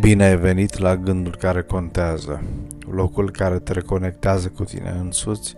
Bine 0.00 0.24
ai 0.24 0.36
venit 0.36 0.78
la 0.78 0.96
gândul 0.96 1.36
care 1.36 1.62
contează, 1.62 2.42
locul 2.90 3.30
care 3.30 3.58
te 3.58 3.72
reconectează 3.72 4.48
cu 4.48 4.64
tine 4.64 4.96
însuți 5.00 5.56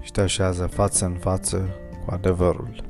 și 0.00 0.10
te 0.10 0.20
așează 0.20 0.66
față 0.66 1.04
în 1.04 1.14
față 1.14 1.68
cu 2.04 2.14
adevărul. 2.14 2.84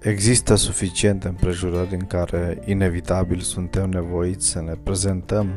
Există 0.00 0.54
suficiente 0.54 1.28
împrejurări 1.28 1.94
în 1.94 2.06
care 2.06 2.62
inevitabil 2.64 3.38
suntem 3.38 3.88
nevoiți 3.88 4.46
să 4.46 4.60
ne 4.60 4.74
prezentăm 4.82 5.48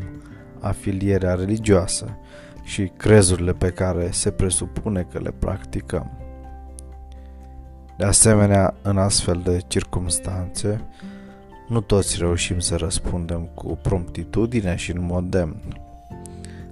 afilierea 0.59 1.33
religioasă 1.33 2.17
și 2.63 2.91
crezurile 2.97 3.53
pe 3.53 3.69
care 3.69 4.09
se 4.11 4.31
presupune 4.31 5.07
că 5.11 5.19
le 5.19 5.31
practicăm. 5.39 6.22
De 7.97 8.05
asemenea, 8.05 8.73
în 8.81 8.97
astfel 8.97 9.41
de 9.43 9.59
circumstanțe, 9.67 10.81
nu 11.67 11.81
toți 11.81 12.17
reușim 12.19 12.59
să 12.59 12.75
răspundem 12.75 13.49
cu 13.53 13.79
promptitudine 13.81 14.75
și 14.75 14.91
în 14.91 15.05
mod 15.05 15.29
demn. 15.29 15.81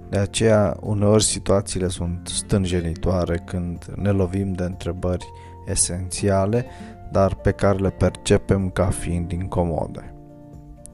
De 0.08 0.18
aceea, 0.18 0.76
uneori 0.80 1.24
situațiile 1.24 1.88
sunt 1.88 2.28
stânjenitoare 2.28 3.42
când 3.44 3.84
ne 3.94 4.10
lovim 4.10 4.52
de 4.52 4.62
întrebări 4.62 5.26
esențiale, 5.66 6.66
dar 7.10 7.34
pe 7.34 7.50
care 7.50 7.78
le 7.78 7.90
percepem 7.90 8.70
ca 8.70 8.86
fiind 8.86 9.32
incomode. 9.32 10.14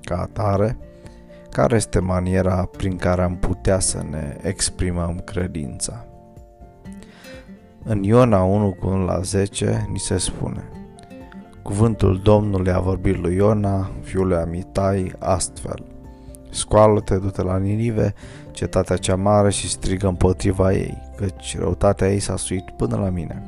Ca 0.00 0.16
atare, 0.16 0.78
care 1.50 1.76
este 1.76 1.98
maniera 1.98 2.64
prin 2.76 2.96
care 2.96 3.22
am 3.22 3.36
putea 3.36 3.78
să 3.78 4.02
ne 4.10 4.36
exprimăm 4.42 5.18
credința? 5.24 6.06
În 7.90 8.02
Iona 8.02 8.42
1 8.42 8.76
cu 8.80 8.86
1 8.86 9.04
la 9.04 9.20
10 9.20 9.86
ni 9.92 9.98
se 9.98 10.18
spune 10.18 10.68
Cuvântul 11.62 12.20
Domnului 12.22 12.72
a 12.72 12.80
vorbit 12.80 13.16
lui 13.20 13.34
Iona, 13.34 13.90
fiul 14.02 14.26
lui 14.26 14.36
Amitai, 14.36 15.12
astfel 15.18 15.84
Scoală-te, 16.50 17.16
du-te 17.16 17.42
la 17.42 17.58
Ninive, 17.58 18.14
cetatea 18.50 18.96
cea 18.96 19.16
mare 19.16 19.50
și 19.50 19.68
strigă 19.68 20.06
împotriva 20.06 20.72
ei, 20.72 21.02
căci 21.16 21.58
răutatea 21.58 22.12
ei 22.12 22.18
s-a 22.18 22.36
suit 22.36 22.70
până 22.76 22.96
la 22.96 23.08
mine. 23.08 23.42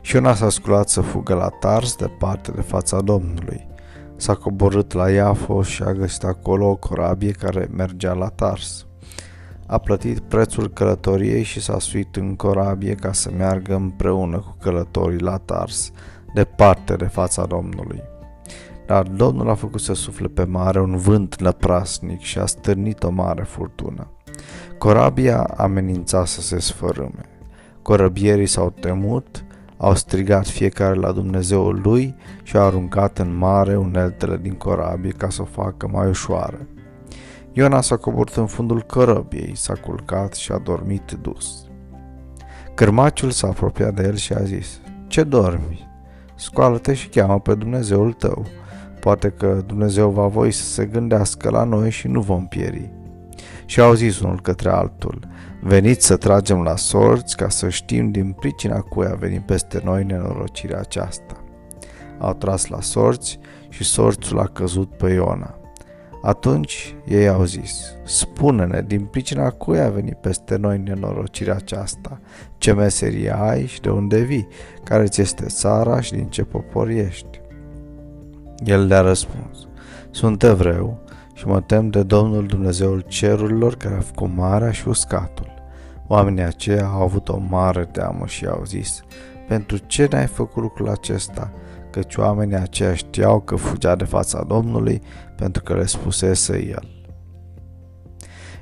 Și 0.00 0.14
Iona 0.14 0.34
s-a 0.34 0.48
sculat 0.48 0.88
să 0.88 1.00
fugă 1.00 1.34
la 1.34 1.48
Tars, 1.48 1.96
departe 1.96 2.50
de 2.50 2.60
fața 2.60 3.00
Domnului. 3.00 3.66
S-a 4.16 4.34
coborât 4.34 4.92
la 4.92 5.10
Iafo 5.10 5.62
și 5.62 5.82
a 5.82 5.92
găsit 5.92 6.22
acolo 6.22 6.68
o 6.68 6.76
corabie 6.76 7.30
care 7.30 7.68
mergea 7.72 8.12
la 8.12 8.28
Tars 8.28 8.85
a 9.66 9.78
plătit 9.78 10.18
prețul 10.18 10.68
călătoriei 10.68 11.42
și 11.42 11.60
s-a 11.60 11.78
suit 11.78 12.16
în 12.16 12.36
corabie 12.36 12.94
ca 12.94 13.12
să 13.12 13.30
meargă 13.36 13.74
împreună 13.74 14.36
cu 14.36 14.56
călătorii 14.60 15.20
la 15.20 15.36
Tars, 15.36 15.92
departe 16.34 16.94
de 16.94 17.04
fața 17.06 17.44
Domnului. 17.44 18.02
Dar 18.86 19.02
Domnul 19.02 19.50
a 19.50 19.54
făcut 19.54 19.80
să 19.80 19.94
sufle 19.94 20.26
pe 20.26 20.44
mare 20.44 20.80
un 20.80 20.96
vânt 20.96 21.40
lăprasnic 21.40 22.20
și 22.20 22.38
a 22.38 22.46
stârnit 22.46 23.02
o 23.02 23.10
mare 23.10 23.42
furtună. 23.42 24.10
Corabia 24.78 25.42
amenința 25.56 26.24
să 26.24 26.40
se 26.40 26.58
sfărâme. 26.58 27.28
Corăbierii 27.82 28.46
s-au 28.46 28.70
temut, 28.80 29.44
au 29.76 29.94
strigat 29.94 30.46
fiecare 30.46 30.94
la 30.94 31.12
Dumnezeul 31.12 31.80
lui 31.82 32.14
și 32.42 32.56
au 32.56 32.66
aruncat 32.66 33.18
în 33.18 33.36
mare 33.36 33.76
uneltele 33.76 34.36
din 34.36 34.52
corabie 34.52 35.10
ca 35.10 35.28
să 35.28 35.42
o 35.42 35.44
facă 35.44 35.88
mai 35.92 36.08
ușoară. 36.08 36.66
Iona 37.58 37.80
s-a 37.80 37.96
coborât 37.96 38.34
în 38.34 38.46
fundul 38.46 38.82
cărăbiei, 38.82 39.56
s-a 39.56 39.72
culcat 39.74 40.34
și 40.34 40.52
a 40.52 40.58
dormit 40.58 41.18
dus. 41.20 41.64
Cârmaciul 42.74 43.30
s-a 43.30 43.48
apropiat 43.48 43.94
de 43.94 44.02
el 44.02 44.14
și 44.14 44.32
a 44.32 44.42
zis, 44.42 44.80
Ce 45.06 45.22
dormi? 45.22 45.88
Scoală-te 46.34 46.94
și 46.94 47.08
cheamă 47.08 47.40
pe 47.40 47.54
Dumnezeul 47.54 48.12
tău. 48.12 48.46
Poate 49.00 49.28
că 49.28 49.62
Dumnezeu 49.66 50.10
va 50.10 50.26
voi 50.26 50.50
să 50.52 50.64
se 50.64 50.84
gândească 50.84 51.50
la 51.50 51.64
noi 51.64 51.90
și 51.90 52.08
nu 52.08 52.20
vom 52.20 52.46
pieri. 52.46 52.92
Și 53.66 53.80
au 53.80 53.94
zis 53.94 54.20
unul 54.20 54.40
către 54.40 54.70
altul, 54.70 55.28
Veniți 55.62 56.06
să 56.06 56.16
tragem 56.16 56.62
la 56.62 56.76
sorți 56.76 57.36
ca 57.36 57.48
să 57.48 57.68
știm 57.68 58.10
din 58.10 58.32
pricina 58.32 58.80
cui 58.80 59.06
a 59.06 59.14
venit 59.14 59.46
peste 59.46 59.80
noi 59.84 60.04
nenorocirea 60.04 60.78
aceasta. 60.78 61.44
Au 62.18 62.32
tras 62.32 62.66
la 62.66 62.80
sorți 62.80 63.38
și 63.68 63.84
sorțul 63.84 64.38
a 64.38 64.46
căzut 64.46 64.96
pe 64.96 65.10
Iona. 65.10 65.60
Atunci 66.22 66.94
ei 67.04 67.28
au 67.28 67.44
zis, 67.44 67.94
spune-ne 68.04 68.82
din 68.86 69.04
pricina 69.04 69.50
cui 69.50 69.80
a 69.80 69.88
venit 69.88 70.14
peste 70.14 70.56
noi 70.56 70.78
nenorocirea 70.78 71.54
aceasta, 71.54 72.20
ce 72.58 72.72
meserie 72.72 73.34
ai 73.38 73.66
și 73.66 73.80
de 73.80 73.90
unde 73.90 74.20
vii, 74.20 74.48
care 74.84 75.04
ți 75.04 75.20
este 75.20 75.44
țara 75.46 76.00
și 76.00 76.12
din 76.12 76.26
ce 76.26 76.42
popor 76.42 76.88
ești. 76.88 77.40
El 78.64 78.86
le-a 78.86 79.00
răspuns, 79.00 79.68
sunt 80.10 80.42
evreu 80.42 80.98
și 81.34 81.46
mă 81.46 81.60
tem 81.60 81.90
de 81.90 82.02
Domnul 82.02 82.46
Dumnezeul 82.46 83.00
cerurilor 83.00 83.74
care 83.74 83.94
a 83.94 84.00
făcut 84.00 84.30
marea 84.34 84.70
și 84.70 84.88
uscatul. 84.88 85.54
Oamenii 86.06 86.42
aceia 86.42 86.86
au 86.86 87.02
avut 87.02 87.28
o 87.28 87.38
mare 87.48 87.84
teamă 87.84 88.26
și 88.26 88.46
au 88.46 88.62
zis, 88.64 89.02
pentru 89.48 89.76
ce 89.76 90.06
ne-ai 90.10 90.26
făcut 90.26 90.62
lucrul 90.62 90.88
acesta? 90.88 91.50
Căci 91.96 92.16
oamenii 92.16 92.56
aceia 92.56 92.94
știau 92.94 93.40
că 93.40 93.56
fugea 93.56 93.94
de 93.94 94.04
fața 94.04 94.44
Domnului 94.48 95.02
pentru 95.36 95.62
că 95.62 95.74
le 95.74 95.86
spusese 95.86 96.66
el. 96.68 96.88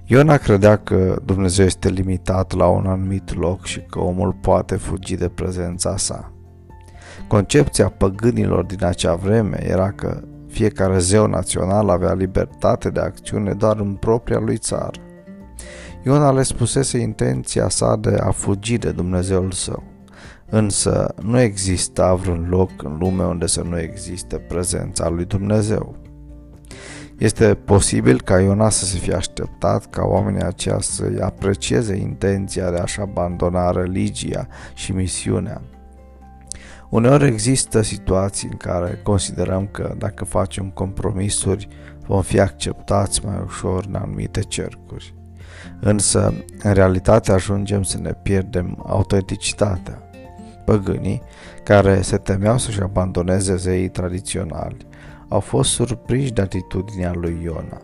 Iona 0.05 0.37
credea 0.37 0.77
că 0.77 1.21
Dumnezeu 1.25 1.65
este 1.65 1.89
limitat 1.89 2.53
la 2.53 2.67
un 2.67 2.87
anumit 2.87 3.34
loc 3.37 3.65
și 3.65 3.81
că 3.81 3.99
omul 3.99 4.33
poate 4.33 4.77
fugi 4.77 5.15
de 5.17 5.28
prezența 5.28 5.97
sa. 5.97 6.33
Concepția 7.28 7.89
păgânilor 7.89 8.65
din 8.65 8.84
acea 8.84 9.15
vreme 9.15 9.66
era 9.66 9.93
că 9.93 10.21
fiecare 10.49 10.99
zeu 10.99 11.27
național 11.27 11.89
avea 11.89 12.12
libertate 12.12 12.91
de 12.91 13.01
acțiune 13.01 13.53
doar 13.53 13.78
în 13.81 13.95
propria 13.95 14.39
lui 14.39 14.56
țară. 14.56 15.01
Iona 16.05 16.33
le 16.33 16.43
spusese 16.43 16.99
intenția 16.99 17.69
sa 17.69 17.97
de 17.97 18.16
a 18.21 18.31
fugi 18.31 18.78
de 18.78 18.91
Dumnezeul 18.91 19.51
său. 19.51 19.94
Însă 20.50 21.15
nu 21.22 21.41
exista 21.41 22.15
vreun 22.15 22.47
loc 22.49 22.71
în 22.82 22.97
lume 22.99 23.25
unde 23.25 23.47
să 23.47 23.62
nu 23.62 23.78
existe 23.78 24.37
prezența 24.37 25.09
lui 25.09 25.25
Dumnezeu. 25.25 25.97
Este 27.19 27.55
posibil 27.55 28.21
ca 28.21 28.41
Iona 28.41 28.69
să 28.69 28.84
se 28.84 28.99
fie 28.99 29.15
așteptat 29.15 29.91
ca 29.91 30.03
oamenii 30.03 30.43
aceia 30.43 30.81
să-i 30.81 31.21
aprecieze 31.21 31.97
intenția 31.97 32.71
de 32.71 32.77
a-și 32.77 33.00
abandona 33.00 33.71
religia 33.71 34.47
și 34.75 34.93
misiunea. 34.93 35.62
Uneori 36.91 37.27
există 37.27 37.83
situații 37.83 38.49
în 38.50 38.56
care 38.56 39.00
considerăm 39.03 39.66
că 39.66 39.94
dacă 39.99 40.25
facem 40.25 40.71
compromisuri 40.71 41.69
vom 42.06 42.22
fi 42.22 42.41
acceptați 42.41 43.25
mai 43.25 43.43
ușor 43.44 43.84
în 43.88 43.94
anumite 43.94 44.41
cercuri. 44.41 45.15
Însă, 45.81 46.34
în 46.62 46.72
realitate 46.72 47.33
ajungem 47.33 47.83
să 47.83 47.99
ne 47.99 48.12
pierdem 48.22 48.84
autenticitatea. 48.87 50.03
Păgânii, 50.65 51.23
care 51.63 52.01
se 52.01 52.17
temeau 52.17 52.59
să-și 52.59 52.81
abandoneze 52.81 53.57
zeii 53.57 53.89
tradiționali, 53.89 54.77
au 55.29 55.41
fost 55.41 55.71
surprinși 55.71 56.33
de 56.33 56.41
atitudinea 56.41 57.13
lui 57.15 57.41
Iona. 57.43 57.83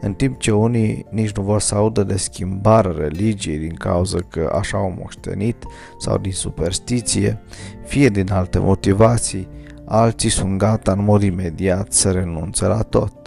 În 0.00 0.14
timp 0.14 0.38
ce 0.38 0.52
unii 0.52 1.06
nici 1.10 1.32
nu 1.32 1.42
vor 1.42 1.60
să 1.60 1.74
audă 1.74 2.02
de 2.02 2.16
schimbarea 2.16 2.94
religiei 2.98 3.58
din 3.58 3.74
cauza 3.74 4.18
că 4.28 4.52
așa 4.58 4.78
au 4.78 4.94
moștenit 4.98 5.64
sau 5.98 6.18
din 6.18 6.32
superstiție, 6.32 7.42
fie 7.84 8.08
din 8.08 8.32
alte 8.32 8.58
motivații, 8.58 9.48
alții 9.84 10.30
sunt 10.30 10.58
gata 10.58 10.92
în 10.92 11.04
mod 11.04 11.22
imediat 11.22 11.92
să 11.92 12.10
renunțe 12.10 12.66
la 12.66 12.82
tot. 12.82 13.21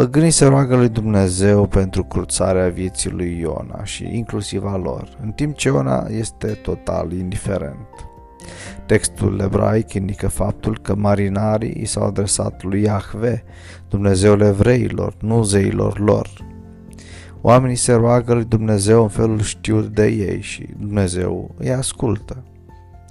Păgânii 0.00 0.30
se 0.30 0.44
roagă 0.44 0.76
lui 0.76 0.88
Dumnezeu 0.88 1.66
pentru 1.66 2.04
cruțarea 2.04 2.68
vieții 2.68 3.10
lui 3.10 3.38
Iona 3.38 3.84
și 3.84 4.16
inclusiv 4.16 4.64
a 4.64 4.76
lor, 4.76 5.18
în 5.22 5.30
timp 5.30 5.56
ce 5.56 5.68
Iona 5.68 6.06
este 6.10 6.46
total 6.46 7.12
indiferent. 7.12 7.88
Textul 8.86 9.40
ebraic 9.40 9.92
indică 9.92 10.28
faptul 10.28 10.78
că 10.82 10.94
marinarii 10.94 11.80
i 11.80 11.84
s-au 11.84 12.06
adresat 12.06 12.62
lui 12.62 12.82
Iahve, 12.82 13.44
Dumnezeul 13.88 14.40
evreilor, 14.40 15.14
nu 15.20 15.42
zeilor 15.42 15.98
lor. 15.98 16.28
Oamenii 17.40 17.76
se 17.76 17.92
roagă 17.92 18.34
lui 18.34 18.44
Dumnezeu 18.44 19.02
în 19.02 19.08
felul 19.08 19.40
știut 19.40 19.86
de 19.86 20.06
ei 20.06 20.40
și 20.40 20.68
Dumnezeu 20.78 21.54
îi 21.58 21.72
ascultă. 21.72 22.44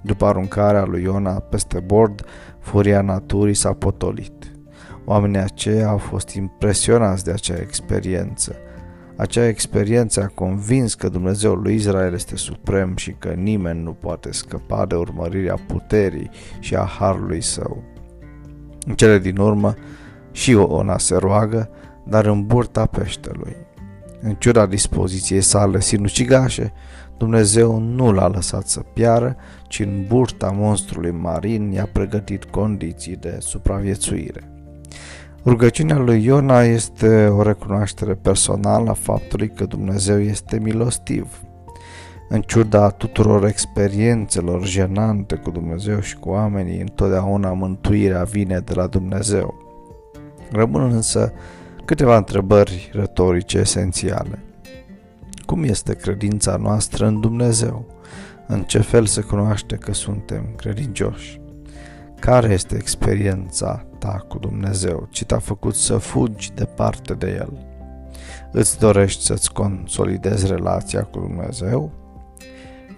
După 0.01 0.25
aruncarea 0.25 0.85
lui 0.85 1.01
Iona 1.01 1.33
peste 1.33 1.79
bord, 1.79 2.25
furia 2.59 3.01
naturii 3.01 3.53
s-a 3.53 3.73
potolit. 3.73 4.58
Oamenii 5.09 5.39
aceia 5.39 5.87
au 5.87 5.97
fost 5.97 6.29
impresionați 6.29 7.23
de 7.23 7.31
acea 7.31 7.55
experiență. 7.55 8.55
Acea 9.15 9.47
experiență 9.47 10.21
a 10.21 10.31
convins 10.33 10.93
că 10.93 11.09
Dumnezeul 11.09 11.61
lui 11.61 11.75
Israel 11.75 12.13
este 12.13 12.35
suprem 12.35 12.95
și 12.95 13.11
că 13.11 13.27
nimeni 13.29 13.83
nu 13.83 13.91
poate 13.91 14.31
scăpa 14.31 14.85
de 14.85 14.95
urmărirea 14.95 15.57
puterii 15.67 16.29
și 16.59 16.75
a 16.75 16.83
harului 16.83 17.41
său. 17.41 17.83
În 18.85 18.95
cele 18.95 19.19
din 19.19 19.37
urmă, 19.37 19.73
și 20.31 20.53
Ona 20.53 20.97
se 20.97 21.15
roagă, 21.15 21.69
dar 22.05 22.25
în 22.25 22.45
burta 22.45 22.85
peștelui. 22.85 23.55
În 24.21 24.33
ciuda 24.33 24.65
dispoziției 24.65 25.41
sale 25.41 25.79
sinucigașe, 25.79 26.73
Dumnezeu 27.17 27.79
nu 27.79 28.11
l-a 28.11 28.27
lăsat 28.27 28.67
să 28.67 28.79
piară, 28.79 29.35
ci 29.67 29.79
în 29.79 30.05
burta 30.07 30.51
monstrului 30.51 31.11
marin 31.11 31.71
i-a 31.71 31.89
pregătit 31.93 32.43
condiții 32.43 33.15
de 33.15 33.37
supraviețuire. 33.39 34.58
Rugăciunea 35.45 35.97
lui 35.97 36.23
Iona 36.23 36.61
este 36.61 37.27
o 37.27 37.41
recunoaștere 37.41 38.13
personală 38.13 38.89
a 38.89 38.93
faptului 38.93 39.49
că 39.49 39.65
Dumnezeu 39.65 40.19
este 40.21 40.59
milostiv. 40.59 41.41
În 42.29 42.41
ciuda 42.41 42.89
tuturor 42.89 43.45
experiențelor 43.45 44.65
jenante 44.65 45.35
cu 45.35 45.49
Dumnezeu 45.49 45.99
și 45.99 46.15
cu 46.15 46.29
oamenii, 46.29 46.79
întotdeauna 46.79 47.53
mântuirea 47.53 48.23
vine 48.23 48.59
de 48.59 48.73
la 48.73 48.87
Dumnezeu. 48.87 49.53
Rămân 50.51 50.91
însă 50.91 51.33
câteva 51.85 52.17
întrebări 52.17 52.89
retorice 52.93 53.57
esențiale. 53.57 54.43
Cum 55.45 55.63
este 55.63 55.93
credința 55.93 56.55
noastră 56.55 57.05
în 57.05 57.19
Dumnezeu? 57.19 57.85
În 58.47 58.61
ce 58.61 58.79
fel 58.79 59.05
se 59.05 59.21
cunoaște 59.21 59.75
că 59.75 59.93
suntem 59.93 60.43
credincioși? 60.55 61.41
Care 62.19 62.53
este 62.53 62.75
experiența 62.75 63.85
ta 63.99 64.25
cu 64.27 64.37
Dumnezeu? 64.37 65.07
Ce 65.11 65.25
te-a 65.25 65.39
făcut 65.39 65.75
să 65.75 65.97
fugi 65.97 66.51
departe 66.53 67.13
de 67.13 67.27
El? 67.27 67.67
Îți 68.51 68.79
dorești 68.79 69.23
să-ți 69.23 69.53
consolidezi 69.53 70.47
relația 70.47 71.03
cu 71.03 71.19
Dumnezeu? 71.19 71.91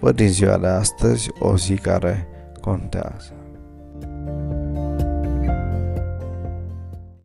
Văd 0.00 0.16
din 0.16 0.28
ziua 0.28 0.58
de 0.58 0.66
astăzi 0.66 1.30
o 1.38 1.56
zi 1.56 1.74
care 1.74 2.28
contează. 2.60 3.41